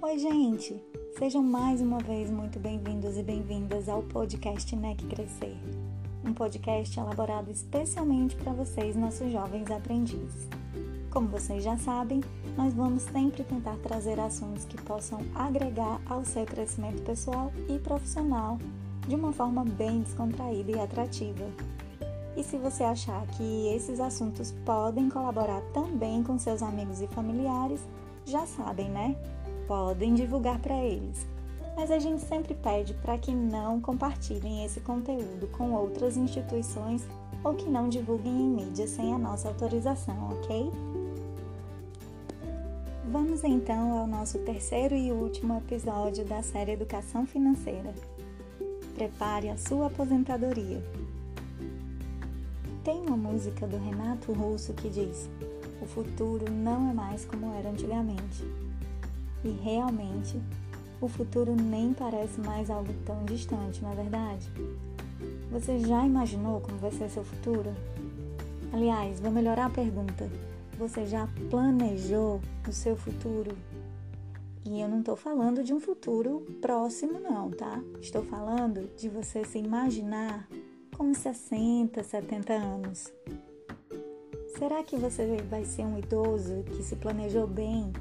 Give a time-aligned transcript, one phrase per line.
[0.00, 0.80] Oi, gente!
[1.18, 5.56] Sejam mais uma vez muito bem-vindos e bem-vindas ao podcast NEC Crescer,
[6.24, 10.48] um podcast elaborado especialmente para vocês, nossos jovens aprendizes.
[11.10, 12.20] Como vocês já sabem,
[12.56, 18.56] nós vamos sempre tentar trazer assuntos que possam agregar ao seu crescimento pessoal e profissional
[19.08, 21.44] de uma forma bem descontraída e atrativa.
[22.36, 27.80] E se você achar que esses assuntos podem colaborar também com seus amigos e familiares,
[28.24, 29.16] já sabem, né?
[29.68, 31.26] Podem divulgar para eles.
[31.76, 37.06] Mas a gente sempre pede para que não compartilhem esse conteúdo com outras instituições
[37.44, 40.72] ou que não divulguem em mídia sem a nossa autorização, ok?
[43.10, 47.94] Vamos então ao nosso terceiro e último episódio da série Educação Financeira.
[48.94, 50.82] Prepare a sua aposentadoria.
[52.82, 55.28] Tem uma música do Renato Russo que diz:
[55.80, 58.44] O futuro não é mais como era antigamente.
[59.44, 60.40] E realmente,
[61.00, 64.48] o futuro nem parece mais algo tão distante, não é verdade?
[65.50, 67.72] Você já imaginou como vai ser seu futuro?
[68.72, 70.30] Aliás, vou melhorar a pergunta.
[70.78, 73.56] Você já planejou o seu futuro?
[74.64, 77.82] E eu não estou falando de um futuro próximo, não, tá?
[78.00, 80.46] Estou falando de você se imaginar
[80.96, 83.12] com 60, 70 anos.
[84.58, 87.92] Será que você vai ser um idoso que se planejou bem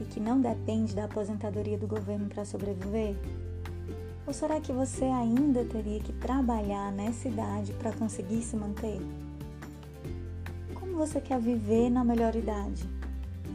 [0.00, 3.16] e que não depende da aposentadoria do governo para sobreviver?
[4.26, 9.00] Ou será que você ainda teria que trabalhar nessa idade para conseguir se manter?
[10.74, 12.88] Como você quer viver na melhor idade?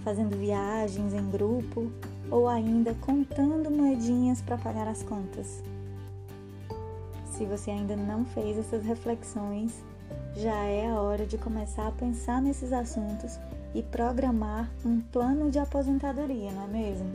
[0.03, 1.91] Fazendo viagens em grupo
[2.30, 5.63] ou ainda contando moedinhas para pagar as contas?
[7.25, 9.83] Se você ainda não fez essas reflexões,
[10.41, 13.37] já é a hora de começar a pensar nesses assuntos
[13.75, 17.11] e programar um plano de aposentadoria, não é mesmo?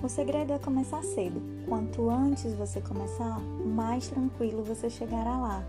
[0.00, 1.42] O segredo é começar cedo.
[1.68, 5.64] Quanto antes você começar, mais tranquilo você chegará lá.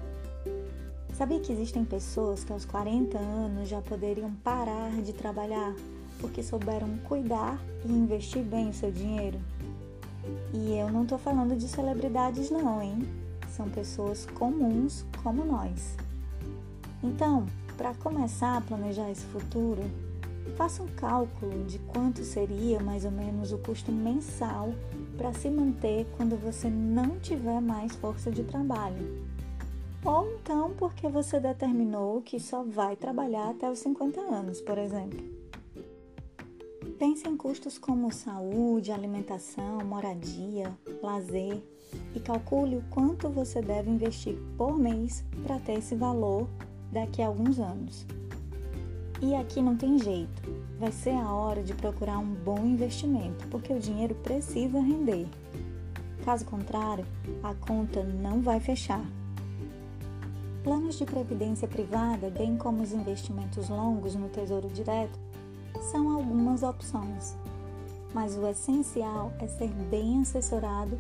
[1.16, 5.74] Sabia que existem pessoas que aos 40 anos já poderiam parar de trabalhar
[6.20, 9.40] porque souberam cuidar e investir bem o seu dinheiro?
[10.54, 13.25] E eu não tô falando de celebridades, não, hein?
[13.56, 15.96] São pessoas comuns como nós.
[17.02, 17.46] Então,
[17.78, 19.82] para começar a planejar esse futuro,
[20.58, 24.74] faça um cálculo de quanto seria mais ou menos o custo mensal
[25.16, 29.26] para se manter quando você não tiver mais força de trabalho.
[30.04, 35.45] Ou então porque você determinou que só vai trabalhar até os 50 anos, por exemplo.
[36.98, 40.72] Pense em custos como saúde, alimentação, moradia,
[41.04, 41.62] lazer
[42.16, 46.48] e calcule o quanto você deve investir por mês para ter esse valor
[46.94, 48.06] daqui a alguns anos.
[49.22, 50.42] E aqui não tem jeito,
[50.80, 55.28] vai ser a hora de procurar um bom investimento, porque o dinheiro precisa render.
[56.24, 57.06] Caso contrário,
[57.44, 59.06] a conta não vai fechar.
[60.64, 65.20] Planos de previdência privada, bem como os investimentos longos no Tesouro Direto,
[65.84, 67.36] são algumas opções,
[68.14, 70.98] mas o essencial é ser bem assessorado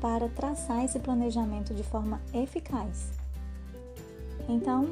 [0.00, 3.10] para traçar esse planejamento de forma eficaz.
[4.48, 4.86] Então,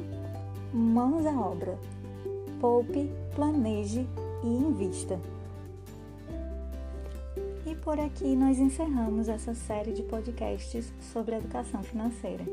[0.73, 1.77] mãos à obra.
[2.59, 4.07] Poupe, planeje
[4.43, 5.19] e invista.
[7.65, 12.45] E por aqui nós encerramos essa série de podcasts sobre educação financeira.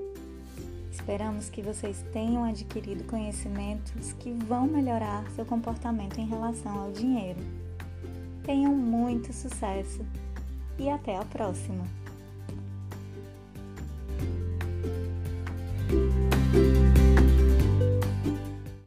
[0.94, 7.40] Esperamos que vocês tenham adquirido conhecimentos que vão melhorar seu comportamento em relação ao dinheiro.
[8.44, 10.06] Tenham muito sucesso
[10.78, 12.03] e até a próxima!